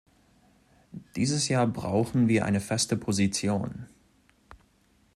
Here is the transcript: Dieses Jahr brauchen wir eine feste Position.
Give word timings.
Dieses 1.15 1.47
Jahr 1.47 1.67
brauchen 1.67 2.27
wir 2.27 2.45
eine 2.45 2.59
feste 2.59 2.97
Position. 2.97 3.85